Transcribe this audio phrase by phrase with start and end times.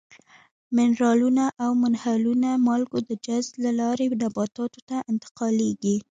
[0.75, 2.31] منرالونه او منحلو
[2.67, 5.95] مالګو د جذب له لارې نباتاتو ته انتقالیږي.